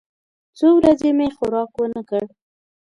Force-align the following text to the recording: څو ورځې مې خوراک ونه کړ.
څو 0.57 0.67
ورځې 0.77 1.09
مې 1.17 1.27
خوراک 1.35 1.71
ونه 1.79 2.01
کړ. 2.09 2.25